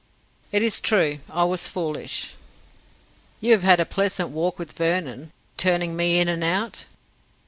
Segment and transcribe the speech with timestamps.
[0.51, 1.19] "It is true.
[1.29, 2.31] I was foolish."
[3.39, 6.85] "You have had a pleasant walk with Vernon turning me in and out?"